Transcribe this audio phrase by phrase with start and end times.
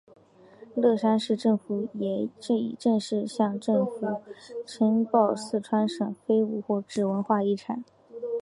[0.73, 4.19] 乐山市政府也已正式向省政府
[4.65, 7.83] 申报四川省非物质文化遗产。